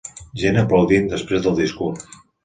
[0.43, 2.09] Gent aplaudint després del discurs.